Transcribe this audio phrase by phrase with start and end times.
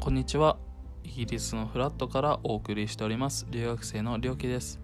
[0.00, 0.58] こんにちは。
[1.04, 3.46] イギリスのフラットからお送りしております。
[3.50, 4.78] 留学生のりょうきです。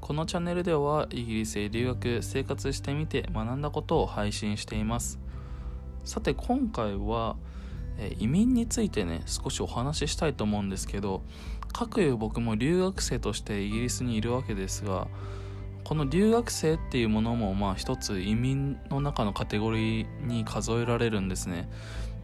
[0.00, 5.18] このチャンネルではイギリスへ留学生活してみて学んだことを配信しています。
[6.04, 7.36] さて今回は
[8.18, 11.22] 移民についてね少しお話ししたいと思うんですけど
[11.72, 15.08] 各いう僕も留学生としてイギリスにいるわけですが
[15.84, 21.68] この留学生っていうものもまあ一つ移民の中のカテゴリーに数えられるんですね。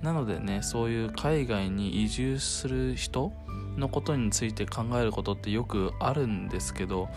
[0.02, 3.32] なのでねそういう海外に移住する人
[3.76, 7.08] のことについて考えることってよくあるんですけど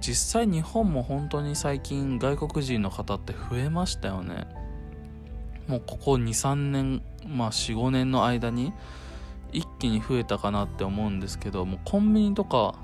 [0.00, 4.46] 実際日本も本当に最近外国人の方って増えましたよね。
[5.68, 8.72] もうここ23年まあ45年の間に
[9.52, 12.76] 一気に増えたかなって思うんですけどもうコンビニとか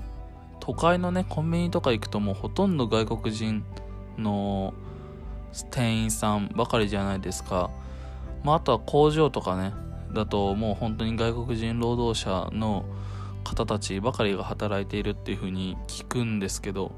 [0.65, 3.65] 都会のねコンビニとか行くともうほとんど外国人
[4.17, 4.73] の
[5.71, 7.69] 店員さんばかりじゃないですか。
[8.45, 9.73] まあ、あとは工場とかね
[10.13, 12.85] だともう本当に外国人労働者の
[13.43, 16.95] 方たちばかりが働いているっていう風に聞くんですけど、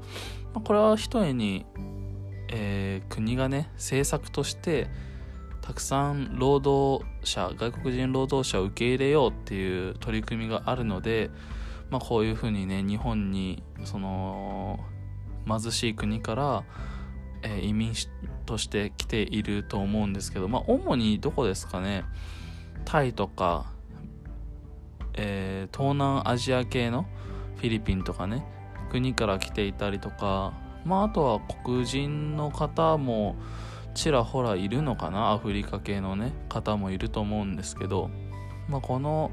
[0.54, 1.66] まあ、これはひとえに、
[2.48, 4.86] えー、国がね政策として
[5.60, 11.30] たくさん労働者外国人労働者を受け入れようっていう取り組みがあるので、
[11.90, 14.80] まあ、こういう風にね日本にその
[15.46, 16.64] 貧しい国から
[17.42, 17.92] え移民
[18.44, 22.04] として来ていると思うんですけど、まあ、主にどこですかね？
[22.84, 23.72] タイとか、
[25.14, 27.06] えー、東南アジア系の
[27.56, 28.44] フィリピンとかね
[28.90, 33.36] 国から来ていたりとか、まあ、あとは黒人の方も
[33.94, 35.32] ちらほらいるのかな？
[35.32, 38.10] アフリカ系のね方もいると思うんですけど、
[38.68, 39.30] まあ、この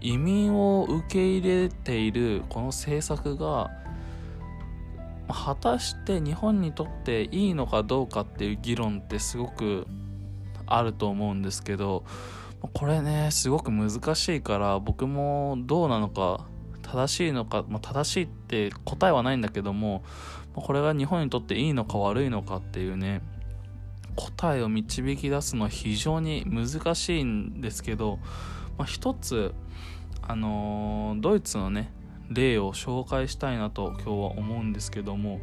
[0.00, 3.70] 移民を受け入れているこの政策が
[5.28, 9.86] 果たして日本にとっていいのかどうかっていう議論ってすごく
[10.66, 12.04] あると思うんですけど
[12.72, 16.46] これねすごく難しいから僕もどうなのか
[16.82, 20.04] 正しいのか、まあ、正しいって答えはないんだけども
[20.54, 23.22] これが日本にとっていいのか悪いのかっていうね
[24.16, 28.18] 答えを導き出すのは非常に難しいんですけど、
[28.78, 29.54] まあ、一つ
[30.22, 31.92] あのー、ドイツのね
[32.28, 35.40] 例を紹介したいなと今日は思うんですけども、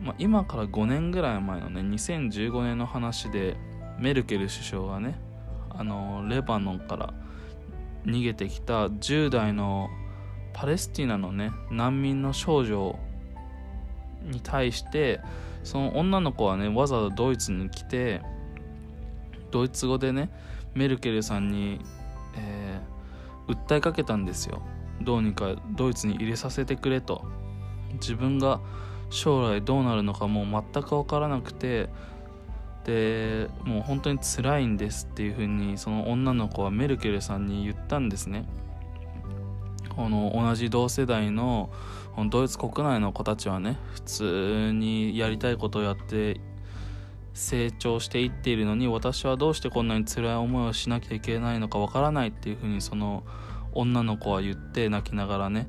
[0.00, 3.56] まあ、今から5年ぐらい前のね2015年の話で
[3.98, 5.18] メルケル首相がね
[5.70, 7.14] あのレバノンから
[8.04, 9.88] 逃げてきた10代の
[10.52, 12.98] パレスティナのね難民の少女
[14.22, 15.20] に対して
[15.62, 18.20] その女の子はねわざわざドイツに来て
[19.50, 20.30] ドイツ語でね
[20.74, 21.80] メルケルさんに、
[22.36, 24.62] えー、訴えかけたんですよ。
[25.00, 27.24] どうにかドイツに入れさせてくれと。
[27.94, 28.60] 自分が
[29.10, 31.88] 将来どうなるのかもう全く分からなくて。
[32.84, 38.46] でもう本当に辛いんですっていうふうにその女の子はメルケルさんに言ったんですね。
[39.96, 41.70] この同じ同世代の
[42.28, 46.40] ドイツ国内の子たちはね普通にやりたいことをやって
[47.34, 53.24] 成長していっているのに私はどうしてこんなに辛い思いをしなきゃいけないのかわからないっていうふうにその
[53.72, 55.68] 女の子は言って泣きながらね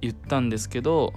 [0.00, 1.14] 言ったんですけど、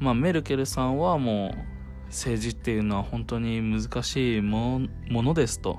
[0.00, 5.78] まあ、メルケルさんはもう政治っていうのは本当に難しいものですと。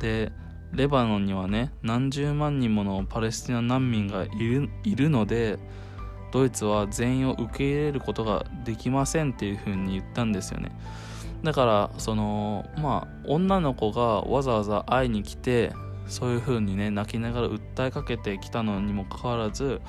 [0.00, 0.32] で
[0.72, 5.58] レバノンにはね何十万人ものパレスチナ難民がいるいるので
[6.32, 10.72] ドイツは全員を受け入れることができませんっていうふうに言ったんですよね
[11.44, 15.72] だからそのまあ女の子がわざわざ会いに来て
[16.06, 19.82] そういう風にね泣きながら訴えかけてきたのにもかかわらず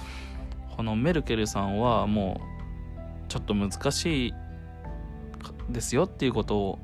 [0.76, 4.34] このメルケルさんはもうちょっと難しい
[5.70, 6.80] ですよっていうことを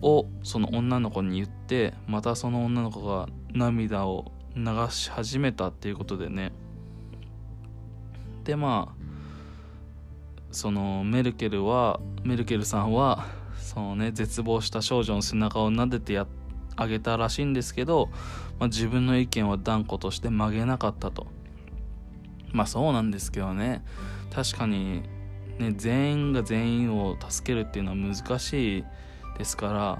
[0.00, 6.52] をその女の子に言ってまたその女の子が涙を流し始めたっていうことでね。
[8.44, 8.98] でまあ
[10.52, 13.26] そのメルケルはメルケルさんは
[13.68, 16.18] そのね絶望した少女の背中を撫でて
[16.76, 18.08] あげたらしいんですけど、
[18.58, 21.26] まあ、自分の意見は断固として曲げなかったと。
[22.52, 23.84] まあそうなんですけどね。
[24.34, 25.02] 確かに
[25.58, 28.84] ね全員が全員を助けるっていうのは難しい
[29.36, 29.98] ですから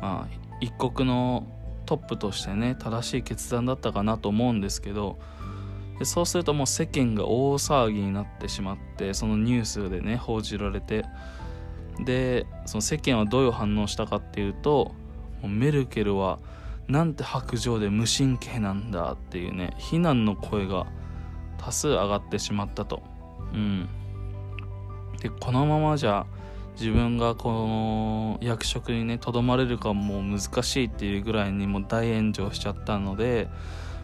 [0.00, 0.28] まあ
[0.60, 1.46] 一国の
[1.86, 5.18] トップとしてね正しい決断だったかなと思うんですけど
[5.98, 11.04] でそうするともう世間が大騒ぎになってしまってそのニュースでね報じられて
[12.04, 14.92] でその世間はどういう反応したかっていうと
[15.42, 16.38] メルケルは
[16.88, 20.86] なんて白状で無神経なんだっていうね非難の声が
[21.58, 23.02] 多数上がってしまったと。
[23.52, 23.88] うん、
[25.20, 26.26] でこのままじゃ
[26.78, 33.48] 自分がこの役職にねとどまれるかも難しいっていうぐらいにも大炎上しちゃったので、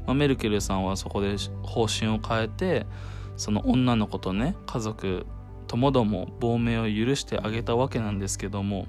[0.07, 2.87] まあ、メルケルさんはそこで方針を変えて
[3.37, 5.27] その女の子とね家族
[5.67, 8.87] ともども亡命を許してあげたわけなんですけども、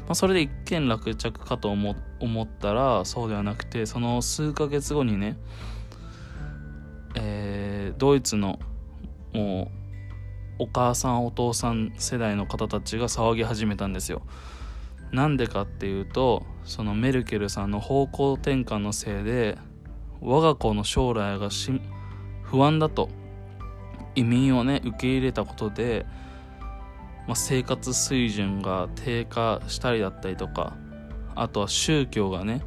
[0.00, 1.94] まあ、それで一件落着かと思
[2.42, 5.36] ったらそうではなくてその数ヶ月後にね、
[7.16, 8.58] えー、ドイツの
[9.32, 9.70] も
[10.58, 14.22] うお母さんお父さん世代の方たちが騒ぎ始めたんですよ。
[15.12, 19.56] なんでかっていうとそのメルケルさんの方向転換のせいで
[20.20, 21.48] 我が子の将来が
[22.42, 23.08] 不安だと。
[24.16, 26.06] 移民をね受け入れたことで、
[27.28, 30.76] まあ、生活水準が低下したりだったりとか
[31.34, 32.62] あとは宗教がね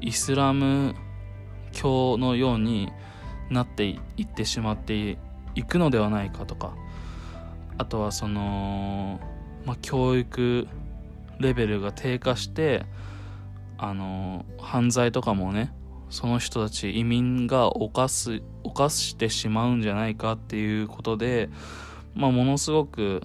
[0.00, 0.94] イスラム
[1.72, 2.90] 教のように
[3.50, 5.18] なっていってしまって
[5.54, 6.74] いくのではないかとか
[7.78, 9.20] あとはその、
[9.64, 10.68] まあ、教育
[11.40, 12.86] レベルが低下して
[13.78, 15.72] あの犯罪とかもね
[16.12, 21.48] その人たち移民が犯す犯してしまうんじゃないかっていうことで、
[22.14, 23.22] まあ、ものすごく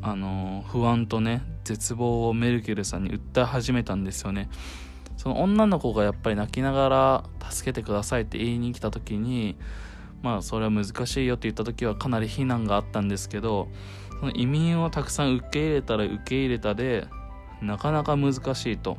[0.00, 4.48] あの不安とね絶望をメルケルさんに訴え始めたんですよね。
[5.18, 9.58] その女の子がやっぱり泣きながら助けてくださいって言いに来た時に
[10.22, 13.68] まあそれは難しいよって言った時はかなり非難があったんですけど
[14.20, 17.06] その移民をたくさん受け入れたら受け入れたで
[17.60, 18.96] なかなか難しいと。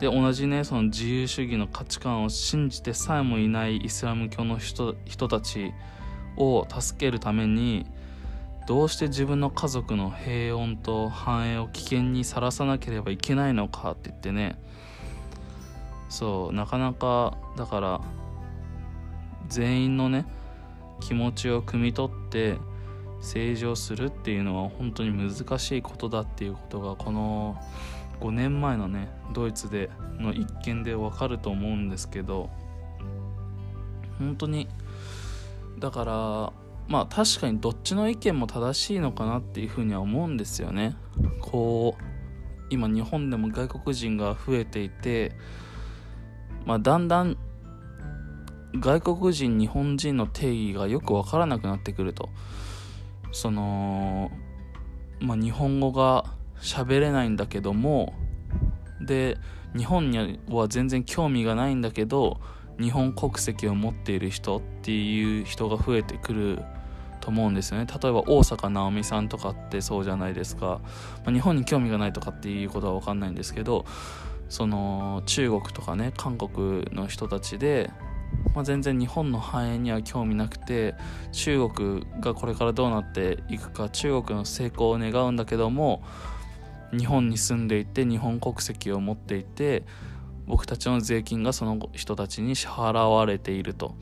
[0.00, 5.72] で同じねその自由主義の価値観を信じてさえもいないイスラム教の人人たち
[6.36, 7.86] を助けるために
[8.66, 14.58] どうして自分の家族の平穏と繁栄を危険にさらさなければいけないのかって言ってね。
[16.08, 18.00] そうなかなかだから
[19.48, 20.26] 全員のね
[21.00, 22.58] 気持ちを汲み取って
[23.20, 27.56] 正常するっていうのは本当に難しいことだっていうことがこの
[28.20, 32.50] 5年前のねドイツでの一件でわかると思うんですけど
[34.18, 34.68] 本当に
[35.78, 36.52] だから
[36.88, 40.96] まあ確かにどっちの意見も正しいのかなっていうふうには思うんですよね。
[41.40, 42.04] こう
[42.68, 45.32] 今日本でも外国人が増えていて
[46.66, 47.36] まあだんだん
[48.74, 52.28] 外国人日本人の定義がよくわからなくなってくると。
[53.32, 54.30] その
[55.20, 56.24] まあ日本語が
[56.60, 58.14] 喋れないんだけども
[59.00, 59.38] で
[59.76, 62.40] 日本には全然興味がないんだけど
[62.80, 66.58] 日本国籍を持っている人っていう人が増えてくる
[67.20, 67.86] と思うんですよね。
[67.86, 70.80] 例えば大坂なおみさんとかってそうじゃないですか、
[71.24, 73.84] まあ、日本に興味がないとかっていうことは分かんないんですけど
[74.48, 77.90] その中国とかね韓国の人たちで、
[78.54, 80.94] まあ、全然日本の繁栄には興味なくて
[81.32, 86.02] 中国がこれからどうなっていくか中国の成功を願うんだけども
[86.92, 89.84] 日本に住んでいて日本国籍を持っていて
[90.46, 93.94] 僕たちの税金がその人たちに支払われていると。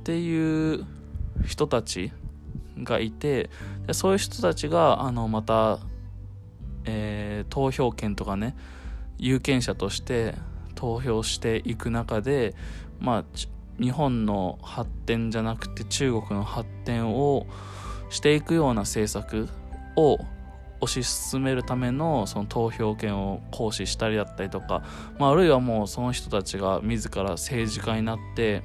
[0.00, 0.86] っていう
[1.44, 2.12] 人たち
[2.78, 3.50] がいて
[3.86, 5.78] でそういう人たちがあのまた、
[6.84, 8.56] えー、投票権とかね
[9.18, 10.34] 有権者として
[10.74, 12.54] 投票していく中で
[12.98, 13.24] まあ
[13.80, 17.46] 日本の発展じゃなくて中国の発展を
[18.08, 19.48] していくような政策
[19.96, 20.18] を
[20.80, 24.82] 推し進めるためのその投票権を行使したりだったりとか、
[25.18, 28.62] まあ、あるいはもうその人たちが自ら政治家になって、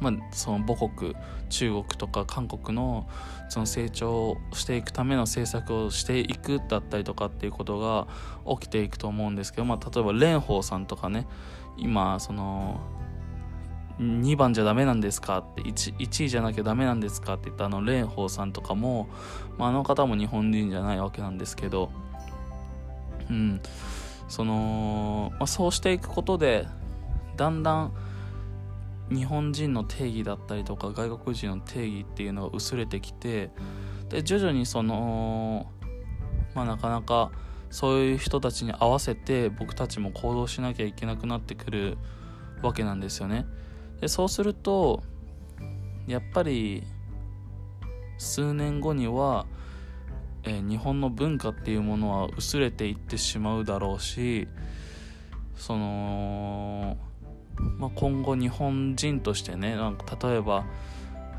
[0.00, 1.14] まあ、その母国
[1.48, 3.08] 中国とか韓国の
[3.48, 8.06] その成長していくための政策をしていくだったりとかっていうことが
[8.46, 11.26] 起きていくと思うんですけど、まあ、例えば蓮舫さんとかね
[11.78, 12.80] 今その
[13.98, 15.38] 2番じゃダメなんですか？
[15.38, 17.34] って 1, 1位じゃなきゃダメなんですか？
[17.34, 19.08] って言ったあの蓮舫さんとかも、
[19.58, 21.90] まあ、あの方も日本人じゃないわけなんですけど
[23.28, 23.60] うん。
[24.28, 26.66] その、まあ、そうしていくことで
[27.36, 27.92] だんだん
[29.10, 33.50] 日本人の定義だったりとか外国人の定義っていうのが薄れてきて
[34.10, 35.72] で徐々にその
[36.54, 37.30] まあなかなか
[37.70, 41.96] そういう人たちに合わせて僕たちも行動しなきゃいけなくなってくる
[42.62, 43.46] わけなんですよね。
[44.00, 45.02] でそうすると
[46.06, 46.84] やっぱり
[48.16, 49.46] 数年後には、
[50.44, 54.48] えー、日本の文化っていうものは薄れていってしまうだろうし
[55.56, 56.96] その、
[57.78, 60.64] まあ、今後日本人としてねなんか例えば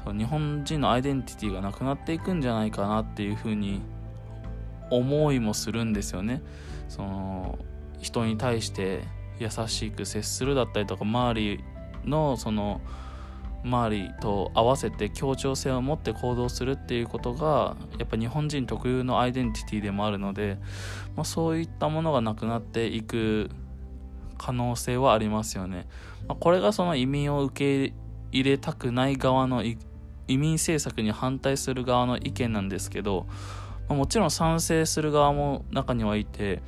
[0.05, 3.81] 日本人のアイデンティティがなくなっていくんじゃないかなっていうふうに
[4.89, 6.41] 思いもするんですよね。
[6.87, 7.59] その
[7.99, 9.03] 人に対して
[9.39, 11.63] 優しく接するだったりとか周り
[12.05, 12.81] のその
[13.63, 20.57] 周りと合わせて協調性を持って行動するっていうことがやっぱ日本人特有のアイデンティティでもあるので、
[21.15, 23.49] まあ、そういったものがなくなっていく
[24.37, 25.87] 可能性はありますよね。
[26.27, 27.93] まあ、これがその移民を受け
[28.31, 29.77] 入れたくない側の移
[30.27, 33.25] 民政策に反対する側の意見なんですけど、
[33.89, 36.61] まあ、もちろん賛成する側も中にはいて、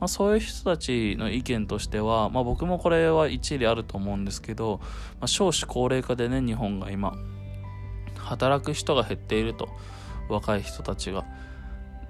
[0.00, 4.80] まあ、そういう人たちの意見としては、まあ、僕もこれは一理あると思うんですけど、
[5.20, 7.16] まあ、少子高齢化でね日本が今
[8.16, 9.68] 働く人が減っていると
[10.28, 11.24] 若い人たちが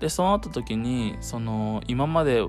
[0.00, 2.44] でそうなった時にその今まで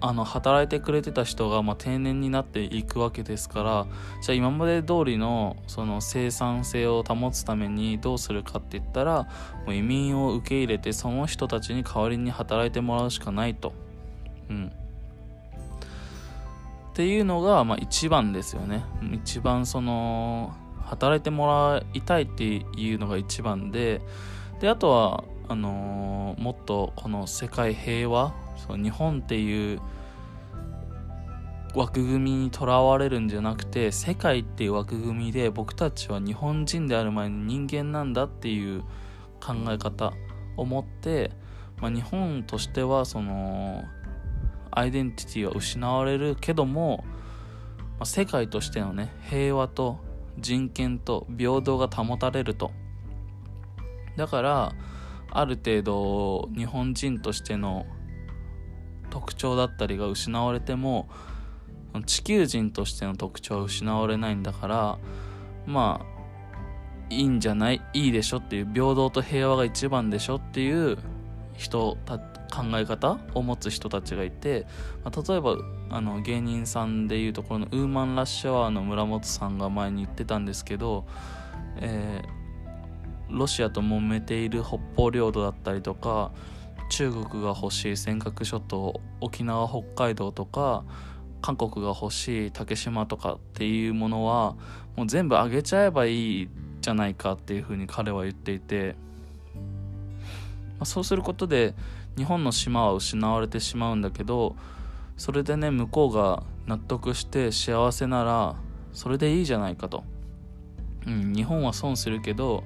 [0.00, 3.86] あの働いてくれてた人が、まあ、定年になっていくわけですから
[4.20, 9.28] じゃあ今まで通りのその生産性を保つためにどうするかって言ったら
[9.64, 13.72] もう移民を受け入れてその人たちに代わりに働いてもらうしかないと。
[14.48, 14.70] うん、っ
[16.94, 18.84] ていうのが、まあ、一番ですよね。
[19.12, 24.00] 一番その働いてもらいたいっていうのが一番で
[24.60, 29.80] であとはあのー、もっとこの世界平和そう日本っていう
[31.74, 38.82] 枠組みにとらわれるんじゃなくて世界っていう枠組みで僕たちは日本人である前に人間なんだっていう
[39.40, 40.12] 考え方
[40.56, 41.32] を持って、
[41.80, 43.82] まあ、日本としてはその
[44.76, 47.04] アイデンティティは失われるけども、
[47.98, 49.98] まあ、世界としてのね平和と
[50.38, 52.72] 人権と平等が保たれると。
[54.16, 54.72] だから
[55.30, 57.86] ある程度日本人としての
[59.10, 61.08] 特徴だったりが失われても
[62.06, 64.98] 地球人としての特徴は失われないんだから
[65.66, 66.14] まあ
[67.10, 67.80] いいんじゃない？
[67.92, 70.98] いいでしょっていう平等と平和が一番でしょっていう
[71.56, 72.18] 人た
[72.54, 74.66] 考え方を持つ人たちがいて、
[75.04, 75.56] まあ、例えば
[75.90, 81.06] あの芸人さんでいうところのウーマンラッシュアワーの村本さんが前に言ってたんですけど、
[81.80, 82.44] えー
[83.30, 86.30] ロシアと揉めている北方領土だったりとか
[86.90, 90.84] 中国が欲しい尖閣諸島沖縄北海道とか
[91.42, 94.56] 韓国が欲しい竹島とかっていうものは
[94.96, 96.48] もう全部あげちゃえばいい
[96.80, 98.94] じゃないかっていうふうに彼は言っていて、
[99.54, 101.74] まあ、そうすることで
[102.16, 104.56] 日本の島は失われてしまうんだけど
[105.16, 108.56] それでね向こうが納得して幸せなら
[108.92, 110.04] それでいいじゃないかと、
[111.06, 112.64] うん、日本は損するけど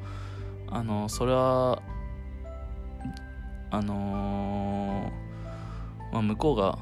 [0.71, 1.83] あのそれは
[3.71, 6.79] あのー、まあ、向こうが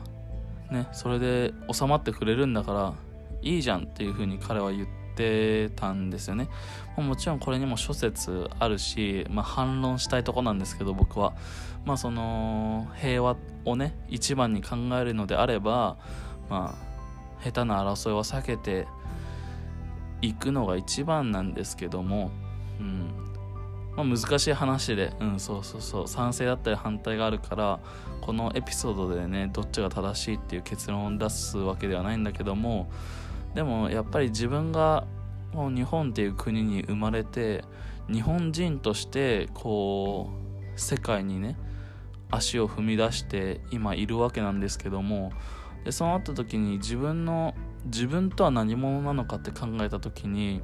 [0.71, 2.95] ねそれで収まってくれるんだから
[3.43, 6.49] いいじゃんっていうふうに彼は言っててたんですよね。
[6.97, 11.35] もちろんこれにも諸説あるし、まあ、反論したいとこなんですけど僕は。
[11.85, 15.97] まあその平和をね一番に考えるのであれば
[16.51, 18.89] まあ下手な争いは避けて
[20.21, 22.31] いくのが一番なんですけども、
[22.81, 23.27] うん、
[23.97, 27.81] まあ、難しい話で、うん、そうそうそう、賛成だったり反対があるから、
[28.21, 32.91] このエピソードでね、どっちが正しいっていう結論を出すわけではないんだけども、
[33.57, 35.07] でもやっぱり自分が
[35.55, 37.65] もう日本っていう国に生まれて、
[38.13, 40.31] 日本人としてこ
[40.77, 41.57] う、世界にね、
[42.31, 45.33] 足を踏み出して今いるわけなんですけども、
[45.85, 47.55] でそうなった時に自分の
[47.87, 50.61] 自分とは何者なのかって考えた時に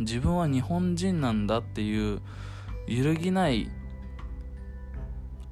[0.00, 2.22] 自分は日本人なんだっていう
[2.88, 3.70] 揺るぎない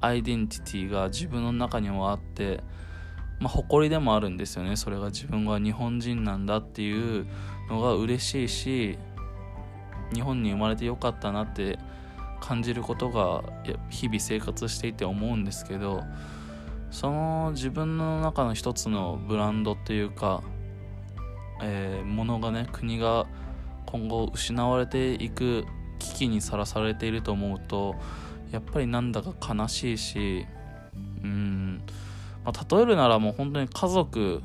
[0.01, 2.61] アイデンティティが自分の中にはあって、
[3.43, 4.77] まあ、誇りでもあるんですよね。
[4.77, 7.27] それが自分が日本人なんだっていう
[7.69, 8.97] のが嬉しいし
[10.13, 11.77] 日本に生まれてよかったなって
[12.39, 13.43] 感じることが
[13.89, 16.03] 日々生活していて思うんですけど
[16.89, 20.41] その自分の中の一つのブランドっていうか、
[21.61, 23.25] えー、ものがね国が
[23.85, 25.65] 今後失われていく
[25.99, 27.95] 危機にさらされていると思うと
[28.51, 30.45] やっぱりなんだか悲しいし、
[32.45, 34.41] まあ、例えるならもう本当に家族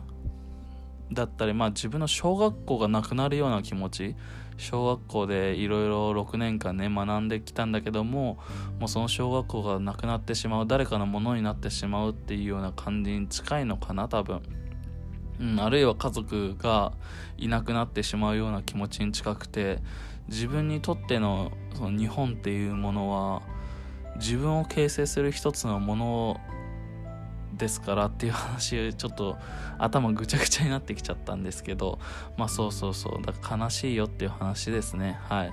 [1.13, 4.15] だったり、まあ、自分の小学校がなくなるような気持ち
[4.59, 8.39] 小学校でいろいろ6年間ね学んできたんだけども
[8.81, 14.43] もうその小学校がなくなってしまう誰かのものになってしまうっていうような感じに近いのかな多分。
[15.41, 16.93] うん、あるいは家族が
[17.37, 19.79] いなくなってしまうような気持ちに近くて
[20.27, 23.43] 自分にとってのその日本っていうものは
[24.17, 26.41] 自分を形成する一つのもの
[27.59, 29.37] ですからっていう話ちょっと
[29.79, 31.99] 頭ぐちゃぐちゃになってきちゃったんですけど
[32.37, 35.19] まあそうそうそうだから悲しいよっていう話ですね。
[35.29, 35.53] はい。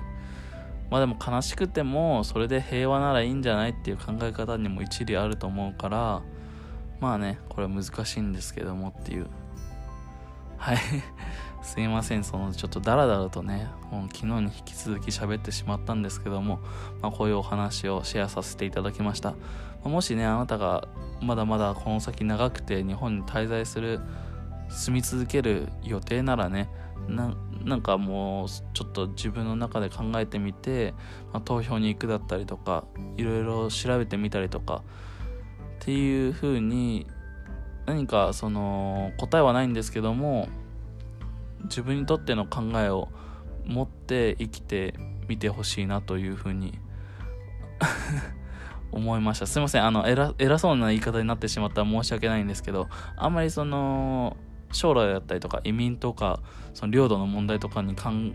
[0.90, 6.22] まあでも悲しくてもそれで平和ならいいんじゃないっていう考え方にも一理あると思うから
[7.00, 9.26] まあねこれ難しいんですけどもっていう。
[10.58, 10.78] はい。
[11.62, 16.60] すいませんそのちょっとダラダラとねもう昨日に引き続き喋ってしまったんですけども、
[17.02, 19.34] まあ、こういうお話をシェアさせていただきました、
[19.88, 20.88] もしねあなたが
[21.20, 24.00] まだまだこの先長くて日本に滞在する
[24.68, 26.68] 住み続ける予定ならね
[27.08, 30.92] なんかもうちょっと自分の中で考えてみて、
[31.32, 32.84] まあ、投票に行くだったりとか
[33.16, 34.82] いろいろ調べてみたりとか
[35.80, 37.06] っていう風に
[37.86, 40.48] 何かその答えはないんですけども
[41.64, 43.08] 自分にとっての考えを
[43.64, 44.94] 持って生きて
[45.28, 46.78] みてほしいなというふうに
[48.92, 49.46] 思いました。
[49.46, 49.84] すいません。
[49.84, 54.36] あの偉偉そうな言い方になってしまったら申し訳ないんですけどあんまりその
[54.72, 56.40] 将来だったりとか移民とか
[56.74, 58.34] その領土の問題とかにかん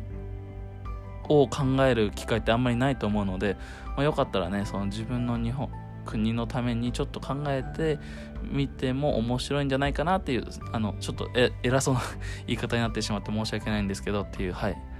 [1.29, 3.57] を考える機会ってあんまりないと思うので、
[3.95, 5.69] まあ、よかったらねその自分の日本
[6.05, 7.99] 国のためにちょっと考えて
[8.43, 12.01] みても面白いんじゃないかなっていうあのちょっとえ偉そうな
[12.47, 14.91] 言い方になってしまって申し訳ないんですけどっていうはい。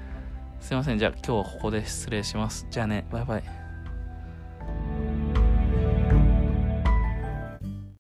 [0.62, 1.00] すいません。
[1.00, 2.68] じゃあ今日はここで失礼します。
[2.70, 3.06] じゃあね。
[3.12, 3.61] バイバイ。